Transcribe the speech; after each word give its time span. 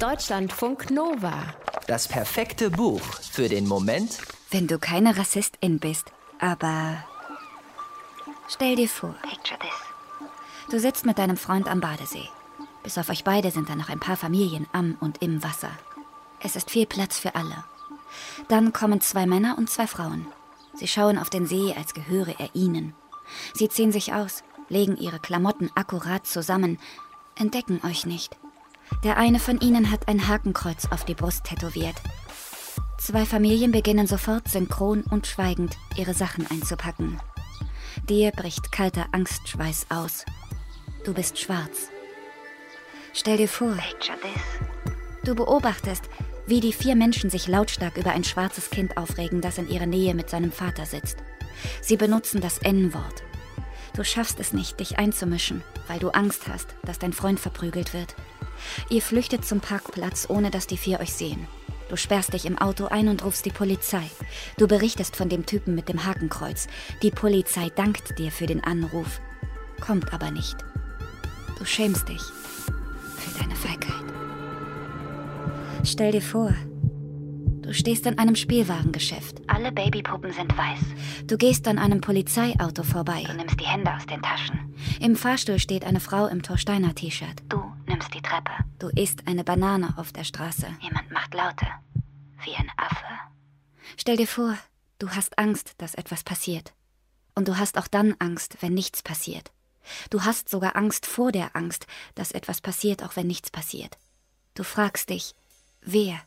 Deutschlandfunk 0.00 0.92
Nova. 0.92 1.42
Das 1.88 2.06
perfekte 2.06 2.70
Buch 2.70 3.00
für 3.32 3.48
den 3.48 3.66
Moment, 3.66 4.18
Wenn 4.50 4.68
du 4.68 4.78
keine 4.78 5.16
Rassistin 5.18 5.80
bist, 5.80 6.12
aber 6.38 7.02
stell 8.46 8.76
dir 8.76 8.88
vor, 8.88 9.16
Picture 9.22 9.58
this. 9.58 10.30
du 10.70 10.78
sitzt 10.78 11.04
mit 11.04 11.18
deinem 11.18 11.36
Freund 11.36 11.66
am 11.66 11.80
Badesee. 11.80 12.28
Bis 12.84 12.96
auf 12.96 13.10
euch 13.10 13.24
beide 13.24 13.50
sind 13.50 13.68
da 13.68 13.74
noch 13.74 13.88
ein 13.88 13.98
paar 13.98 14.16
Familien 14.16 14.68
am 14.72 14.96
und 15.00 15.20
im 15.20 15.42
Wasser. 15.42 15.70
Es 16.40 16.54
ist 16.54 16.70
viel 16.70 16.86
Platz 16.86 17.18
für 17.18 17.34
alle. 17.34 17.64
Dann 18.46 18.72
kommen 18.72 19.00
zwei 19.00 19.26
Männer 19.26 19.58
und 19.58 19.68
zwei 19.68 19.88
Frauen. 19.88 20.28
Sie 20.74 20.86
schauen 20.86 21.18
auf 21.18 21.28
den 21.28 21.46
See, 21.46 21.74
als 21.76 21.92
gehöre 21.92 22.38
er 22.38 22.54
ihnen. 22.54 22.94
Sie 23.52 23.68
ziehen 23.68 23.90
sich 23.90 24.12
aus, 24.12 24.44
legen 24.68 24.96
ihre 24.96 25.18
Klamotten 25.18 25.72
akkurat 25.74 26.24
zusammen, 26.24 26.78
entdecken 27.34 27.80
euch 27.84 28.06
nicht. 28.06 28.36
Der 29.04 29.16
eine 29.16 29.38
von 29.38 29.60
ihnen 29.60 29.90
hat 29.90 30.08
ein 30.08 30.28
Hakenkreuz 30.28 30.86
auf 30.90 31.04
die 31.04 31.14
Brust 31.14 31.44
tätowiert. 31.44 31.96
Zwei 32.98 33.24
Familien 33.24 33.70
beginnen 33.70 34.06
sofort 34.06 34.48
synchron 34.48 35.02
und 35.02 35.26
schweigend 35.26 35.76
ihre 35.96 36.14
Sachen 36.14 36.46
einzupacken. 36.50 37.20
Dir 38.08 38.32
bricht 38.32 38.72
kalter 38.72 39.06
Angstschweiß 39.12 39.86
aus. 39.90 40.24
Du 41.04 41.14
bist 41.14 41.38
schwarz. 41.38 41.90
Stell 43.14 43.36
dir 43.36 43.48
vor, 43.48 43.76
du 45.24 45.34
beobachtest, 45.34 46.08
wie 46.46 46.60
die 46.60 46.72
vier 46.72 46.96
Menschen 46.96 47.30
sich 47.30 47.46
lautstark 47.46 47.96
über 47.96 48.10
ein 48.10 48.24
schwarzes 48.24 48.70
Kind 48.70 48.96
aufregen, 48.96 49.40
das 49.40 49.58
in 49.58 49.68
ihrer 49.68 49.86
Nähe 49.86 50.14
mit 50.14 50.30
seinem 50.30 50.52
Vater 50.52 50.86
sitzt. 50.86 51.18
Sie 51.80 51.96
benutzen 51.96 52.40
das 52.40 52.58
N-Wort. 52.58 53.22
Du 53.94 54.04
schaffst 54.04 54.40
es 54.40 54.52
nicht, 54.52 54.80
dich 54.80 54.98
einzumischen, 54.98 55.62
weil 55.88 55.98
du 55.98 56.10
Angst 56.10 56.48
hast, 56.48 56.68
dass 56.84 56.98
dein 56.98 57.12
Freund 57.12 57.40
verprügelt 57.40 57.94
wird. 57.94 58.14
Ihr 58.90 59.02
flüchtet 59.02 59.44
zum 59.44 59.60
Parkplatz, 59.60 60.26
ohne 60.28 60.50
dass 60.50 60.66
die 60.66 60.76
vier 60.76 61.00
euch 61.00 61.12
sehen. 61.12 61.46
Du 61.88 61.96
sperrst 61.96 62.34
dich 62.34 62.44
im 62.44 62.58
Auto 62.58 62.86
ein 62.86 63.08
und 63.08 63.24
rufst 63.24 63.46
die 63.46 63.50
Polizei. 63.50 64.02
Du 64.58 64.68
berichtest 64.68 65.16
von 65.16 65.28
dem 65.28 65.46
Typen 65.46 65.74
mit 65.74 65.88
dem 65.88 66.04
Hakenkreuz. 66.04 66.68
Die 67.02 67.10
Polizei 67.10 67.70
dankt 67.74 68.18
dir 68.18 68.30
für 68.30 68.46
den 68.46 68.62
Anruf, 68.62 69.20
kommt 69.80 70.12
aber 70.12 70.30
nicht. 70.30 70.56
Du 71.58 71.64
schämst 71.64 72.08
dich 72.08 72.20
für 72.20 73.38
deine 73.40 73.56
Feigheit. 73.56 74.04
Stell 75.84 76.12
dir 76.12 76.22
vor, 76.22 76.52
du 77.62 77.72
stehst 77.72 78.06
an 78.06 78.18
einem 78.18 78.36
Spielwarengeschäft. 78.36 79.40
Alle 79.46 79.72
Babypuppen 79.72 80.32
sind 80.32 80.56
weiß. 80.56 80.80
Du 81.26 81.38
gehst 81.38 81.66
an 81.66 81.78
einem 81.78 82.00
Polizeiauto 82.00 82.82
vorbei. 82.82 83.24
Du 83.26 83.34
nimmst 83.34 83.58
die 83.58 83.66
Hände 83.66 83.94
aus 83.94 84.04
den 84.06 84.20
Taschen. 84.20 84.74
Im 85.00 85.16
Fahrstuhl 85.16 85.58
steht 85.58 85.84
eine 85.84 86.00
Frau 86.00 86.26
im 86.26 86.42
Torsteiner 86.42 86.94
T-Shirt. 86.94 87.42
Du 87.48 87.57
nimmst 87.98 88.14
die 88.14 88.22
Treppe. 88.22 88.52
Du 88.78 88.88
isst 88.88 89.26
eine 89.26 89.42
Banane 89.42 89.94
auf 89.96 90.12
der 90.12 90.24
Straße. 90.24 90.66
Jemand 90.80 91.10
macht 91.10 91.34
Laute. 91.34 91.66
Wie 92.44 92.54
ein 92.54 92.70
Affe. 92.76 93.04
Stell 93.96 94.16
dir 94.16 94.28
vor, 94.28 94.56
du 95.00 95.10
hast 95.10 95.36
Angst, 95.38 95.74
dass 95.78 95.94
etwas 95.94 96.22
passiert. 96.22 96.72
Und 97.34 97.48
du 97.48 97.58
hast 97.58 97.76
auch 97.76 97.88
dann 97.88 98.14
Angst, 98.20 98.58
wenn 98.60 98.74
nichts 98.74 99.02
passiert. 99.02 99.50
Du 100.10 100.24
hast 100.24 100.48
sogar 100.48 100.76
Angst 100.76 101.06
vor 101.06 101.32
der 101.32 101.56
Angst, 101.56 101.86
dass 102.14 102.32
etwas 102.32 102.60
passiert, 102.60 103.02
auch 103.02 103.16
wenn 103.16 103.26
nichts 103.26 103.50
passiert. 103.50 103.98
Du 104.54 104.62
fragst 104.62 105.10
dich, 105.10 105.34
wer 105.80 106.20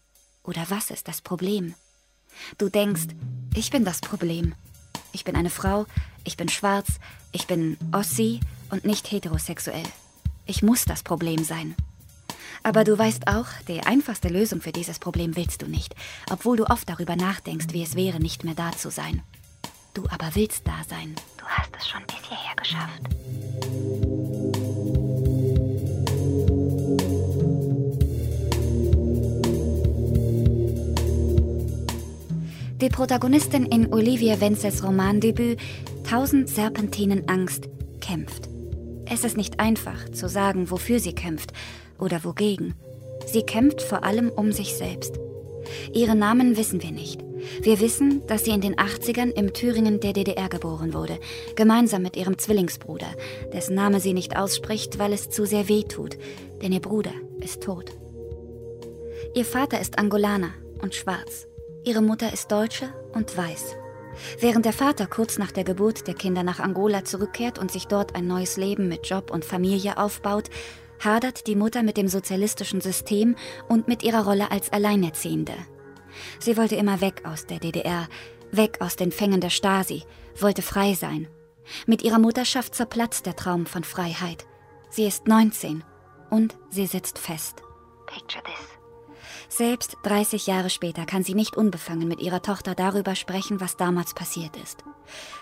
oder 0.44 0.70
was 0.70 0.90
ist 0.90 1.08
das 1.08 1.22
Problem? 1.22 1.76
Du 2.58 2.70
denkst, 2.70 3.08
ich 3.56 3.70
bin 3.72 3.86
das 3.86 4.02
Problem. 4.02 4.56
Ich 5.14 5.24
bin 5.24 5.36
eine 5.36 5.50
Frau, 5.50 5.86
ich 6.24 6.38
bin 6.38 6.50
schwarz, 6.50 7.00
ich 7.32 7.48
bin 7.48 7.78
Ossi 7.94 8.40
und 8.70 8.84
nicht 8.84 9.12
heterosexuell. 9.12 9.86
Ich 10.46 10.64
muss 10.64 10.86
das 10.86 11.04
Problem 11.04 11.44
sein. 11.44 11.76
Aber 12.64 12.84
du 12.84 12.98
weißt 12.98 13.28
auch, 13.28 13.48
die 13.68 13.82
einfachste 13.82 14.28
Lösung 14.28 14.62
für 14.62 14.72
dieses 14.72 15.00
Problem 15.00 15.36
willst 15.36 15.62
du 15.62 15.68
nicht, 15.68 15.96
obwohl 16.30 16.58
du 16.58 16.66
oft 16.66 16.88
darüber 16.88 17.16
nachdenkst, 17.16 17.68
wie 17.72 17.84
es 17.84 17.96
wäre, 17.96 18.20
nicht 18.20 18.44
mehr 18.44 18.54
da 18.54 18.72
zu 18.72 18.92
sein. 18.92 19.24
Du 19.94 20.04
aber 20.10 20.30
willst 20.36 20.68
da 20.68 20.84
sein. 20.88 21.16
Du 21.38 21.46
hast 21.46 21.72
es 21.78 21.88
schon 21.88 22.02
bis 22.06 22.18
hierher 22.28 22.56
geschafft. 22.56 23.02
Die 32.80 32.90
Protagonistin 32.90 33.66
in 33.66 33.94
Olivia 33.94 34.40
Wenzels 34.40 34.84
Romandebüt 34.84 35.60
Tausend 36.10 36.50
Serpentinen 36.50 37.30
Angst 37.30 37.70
kämpft. 38.00 38.51
Es 39.14 39.26
ist 39.26 39.36
nicht 39.36 39.60
einfach 39.60 40.08
zu 40.10 40.30
sagen, 40.30 40.72
wofür 40.72 41.02
sie 41.02 41.14
kämpft 41.14 41.52
oder 42.00 42.24
wogegen. 42.24 42.76
Sie 43.26 43.42
kämpft 43.42 43.82
vor 43.82 44.06
allem 44.06 44.30
um 44.30 44.54
sich 44.54 44.74
selbst. 44.74 45.20
Ihren 45.94 46.18
Namen 46.18 46.56
wissen 46.56 46.82
wir 46.82 46.92
nicht. 46.92 47.22
Wir 47.62 47.82
wissen, 47.82 48.26
dass 48.28 48.46
sie 48.46 48.52
in 48.52 48.62
den 48.62 48.76
80ern 48.76 49.32
im 49.32 49.52
Thüringen 49.52 50.00
der 50.00 50.14
DDR 50.14 50.48
geboren 50.48 50.94
wurde, 50.94 51.20
gemeinsam 51.58 52.04
mit 52.04 52.16
ihrem 52.16 52.38
Zwillingsbruder, 52.38 53.08
dessen 53.52 53.76
Name 53.76 54.00
sie 54.00 54.14
nicht 54.14 54.38
ausspricht, 54.38 54.98
weil 54.98 55.12
es 55.12 55.30
zu 55.30 55.46
sehr 55.46 55.68
weh 55.68 55.84
tut, 55.84 56.18
denn 56.62 56.72
ihr 56.72 56.80
Bruder 56.80 57.14
ist 57.42 57.62
tot. 57.62 57.92
Ihr 59.36 59.46
Vater 59.46 59.82
ist 59.82 60.00
Angolaner 60.00 60.54
und 60.82 60.96
schwarz. 60.96 61.48
Ihre 61.84 62.02
Mutter 62.02 62.32
ist 62.32 62.50
Deutsche 62.50 62.94
und 63.14 63.36
weiß. 63.36 63.76
Während 64.40 64.66
der 64.66 64.74
Vater 64.74 65.08
kurz 65.08 65.38
nach 65.38 65.52
der 65.52 65.64
Geburt 65.64 66.08
der 66.08 66.14
Kinder 66.14 66.44
nach 66.44 66.60
Angola 66.60 67.04
zurückkehrt 67.04 67.60
und 67.60 67.72
sich 67.72 67.88
dort 67.88 68.16
ein 68.16 68.28
neues 68.28 68.58
Leben 68.58 68.88
mit 68.88 69.08
Job 69.08 69.32
und 69.32 69.46
Familie 69.46 69.98
aufbaut, 69.98 70.50
hadert 71.00 71.48
die 71.48 71.56
Mutter 71.56 71.84
mit 71.84 71.98
dem 71.98 72.08
sozialistischen 72.08 72.82
System 72.82 73.36
und 73.68 73.88
mit 73.88 74.04
ihrer 74.04 74.26
Rolle 74.26 74.52
als 74.52 74.72
Alleinerziehende. 74.72 75.54
Sie 76.40 76.58
wollte 76.58 76.76
immer 76.76 77.02
weg 77.02 77.24
aus 77.26 77.46
der 77.46 77.60
DDR, 77.60 78.08
weg 78.52 78.78
aus 78.82 78.96
den 78.96 79.12
Fängen 79.12 79.42
der 79.42 79.50
Stasi, 79.50 80.04
wollte 80.40 80.62
frei 80.62 80.94
sein. 80.94 81.28
Mit 81.86 82.04
ihrer 82.04 82.20
Mutterschaft 82.20 82.76
zerplatzt 82.76 83.26
der 83.26 83.36
Traum 83.36 83.66
von 83.66 83.84
Freiheit. 83.84 84.46
Sie 84.90 85.06
ist 85.06 85.28
19 85.28 85.84
und 86.30 86.58
sie 86.70 86.86
sitzt 86.86 87.18
fest. 87.18 87.64
Picture 88.08 88.44
this. 88.44 88.81
Selbst 89.52 89.98
30 90.04 90.48
Jahre 90.48 90.70
später 90.70 91.06
kann 91.06 91.26
sie 91.26 91.36
nicht 91.36 91.58
unbefangen 91.58 92.08
mit 92.08 92.22
ihrer 92.22 92.42
Tochter 92.42 92.74
darüber 92.74 93.16
sprechen, 93.16 93.60
was 93.60 93.76
damals 93.76 94.14
passiert 94.14 94.56
ist. 94.56 94.86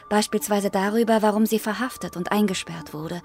Beispielsweise 0.09 0.71
darüber, 0.71 1.21
warum 1.21 1.45
sie 1.45 1.59
verhaftet 1.59 2.17
und 2.17 2.31
eingesperrt 2.31 2.95
wurde, 2.95 3.21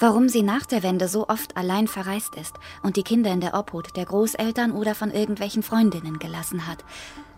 warum 0.00 0.30
sie 0.30 0.42
nach 0.42 0.64
der 0.64 0.82
Wende 0.82 1.06
so 1.06 1.28
oft 1.28 1.58
allein 1.58 1.86
verreist 1.86 2.34
ist 2.36 2.54
und 2.82 2.96
die 2.96 3.02
Kinder 3.02 3.30
in 3.30 3.42
der 3.42 3.52
Obhut 3.52 3.94
der 3.94 4.06
Großeltern 4.06 4.72
oder 4.72 4.94
von 4.94 5.10
irgendwelchen 5.10 5.62
Freundinnen 5.62 6.18
gelassen 6.18 6.66
hat, 6.66 6.82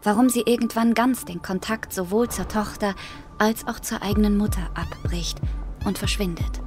warum 0.04 0.28
sie 0.28 0.42
irgendwann 0.42 0.94
ganz 0.94 1.24
den 1.24 1.42
Kontakt 1.42 1.92
sowohl 1.92 2.28
zur 2.28 2.46
Tochter 2.46 2.94
als 3.38 3.66
auch 3.66 3.80
zur 3.80 4.02
eigenen 4.02 4.38
Mutter 4.38 4.70
abbricht 4.74 5.40
und 5.84 5.98
verschwindet. 5.98 6.63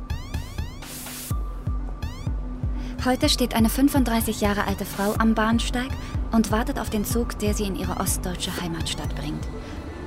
Heute 3.07 3.29
steht 3.29 3.55
eine 3.55 3.69
35 3.69 4.41
Jahre 4.41 4.67
alte 4.67 4.83
Frau 4.83 5.13
am 5.13 5.33
Bahnsteig 5.33 5.87
und 6.33 6.51
wartet 6.51 6.77
auf 6.77 6.89
den 6.89 7.05
Zug, 7.05 7.39
der 7.39 7.53
sie 7.53 7.63
in 7.63 7.77
ihre 7.77 8.01
ostdeutsche 8.01 8.51
Heimatstadt 8.59 9.15
bringt. 9.15 9.47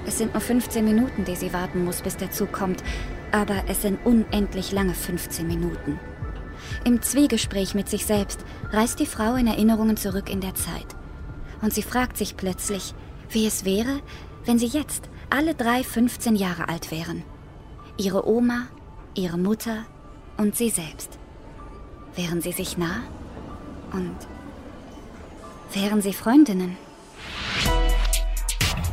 Es 0.06 0.18
sind 0.18 0.34
nur 0.34 0.42
15 0.42 0.84
Minuten, 0.84 1.24
die 1.24 1.34
sie 1.34 1.54
warten 1.54 1.82
muss, 1.82 2.02
bis 2.02 2.18
der 2.18 2.30
Zug 2.30 2.52
kommt, 2.52 2.84
aber 3.32 3.64
es 3.68 3.80
sind 3.80 4.04
unendlich 4.04 4.70
lange 4.72 4.92
15 4.92 5.46
Minuten. 5.46 5.98
Im 6.84 7.00
Zwiegespräch 7.00 7.74
mit 7.74 7.88
sich 7.88 8.04
selbst 8.04 8.44
reist 8.70 9.00
die 9.00 9.06
Frau 9.06 9.34
in 9.34 9.46
Erinnerungen 9.46 9.96
zurück 9.96 10.28
in 10.28 10.42
der 10.42 10.54
Zeit. 10.54 10.94
Und 11.62 11.72
sie 11.72 11.82
fragt 11.82 12.18
sich 12.18 12.36
plötzlich, 12.36 12.92
wie 13.30 13.46
es 13.46 13.64
wäre, 13.64 14.00
wenn 14.44 14.58
sie 14.58 14.66
jetzt 14.66 15.08
alle 15.30 15.54
drei 15.54 15.82
15 15.82 16.36
Jahre 16.36 16.68
alt 16.68 16.90
wären. 16.90 17.22
Ihre 17.96 18.28
Oma, 18.28 18.66
ihre 19.14 19.38
Mutter 19.38 19.86
und 20.36 20.54
sie 20.54 20.68
selbst. 20.68 21.19
Wären 22.16 22.40
sie 22.40 22.52
sich 22.52 22.76
nah? 22.76 23.02
Und 23.92 24.16
wären 25.72 26.02
sie 26.02 26.12
Freundinnen? 26.12 26.76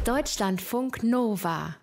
Deutschlandfunk 0.06 1.04
Nova. 1.04 1.76